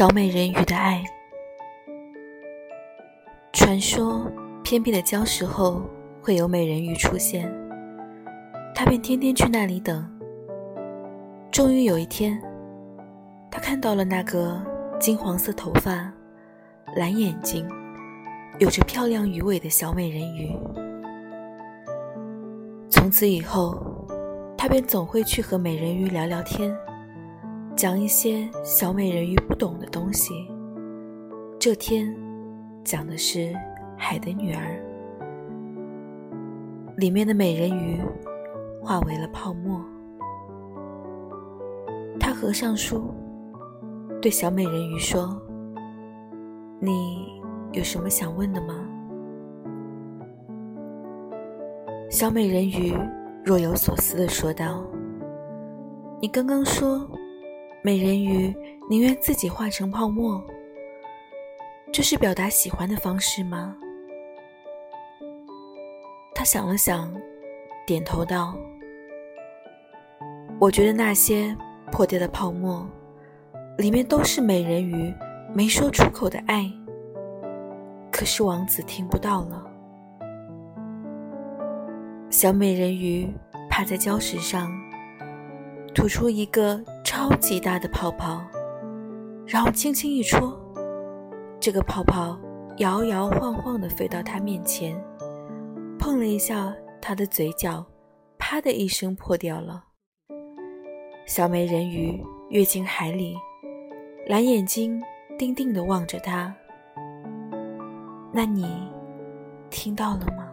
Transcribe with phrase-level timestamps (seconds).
[0.00, 1.04] 小美人鱼的爱。
[3.52, 4.26] 传说，
[4.64, 5.82] 偏僻的礁石后
[6.22, 7.46] 会有美人鱼出现，
[8.74, 10.10] 他便天天去那里等。
[11.52, 12.40] 终于有一天，
[13.50, 14.58] 他看到了那个
[14.98, 16.10] 金黄色头发、
[16.96, 17.68] 蓝眼睛、
[18.58, 20.50] 有着漂亮鱼尾的小美人鱼。
[22.88, 23.78] 从此以后，
[24.56, 26.74] 他便总会去和美人鱼聊聊天。
[27.80, 30.46] 讲一些小美人鱼不懂的东西。
[31.58, 32.14] 这天
[32.84, 33.56] 讲的是
[33.96, 34.78] 海的女儿，
[36.98, 37.98] 里面的美人鱼
[38.82, 39.82] 化为了泡沫。
[42.20, 43.14] 他合上书，
[44.20, 45.40] 对小美人鱼说
[46.80, 47.32] ：“你
[47.72, 48.74] 有什么想问的吗？”
[52.12, 52.94] 小美人鱼
[53.42, 54.84] 若有所思地说道
[56.20, 57.10] ：“你刚刚说。”
[57.82, 58.54] 美人鱼
[58.90, 60.42] 宁愿自己化成泡沫，
[61.90, 63.74] 这是表达喜欢的方式吗？
[66.34, 67.10] 他想了想，
[67.86, 68.54] 点头道
[70.60, 71.56] ：“我觉得那些
[71.90, 72.86] 破掉的泡沫，
[73.78, 75.14] 里面都是美人鱼
[75.54, 76.70] 没说出口的爱。
[78.12, 79.66] 可是王子听不到了。”
[82.28, 83.26] 小美人鱼
[83.70, 84.70] 趴在礁石上，
[85.94, 86.82] 吐出一个。
[87.02, 88.40] 超级大的泡泡，
[89.44, 90.56] 然后轻轻一戳，
[91.58, 92.38] 这个泡泡
[92.76, 94.96] 摇摇晃晃地飞到他面前，
[95.98, 97.84] 碰了一下他的嘴角，
[98.38, 99.82] 啪的一声破掉了。
[101.26, 103.36] 小美人鱼跃进海里，
[104.28, 105.02] 蓝眼睛
[105.36, 106.54] 定定地望着他。
[108.32, 108.88] 那你
[109.68, 110.49] 听到了吗？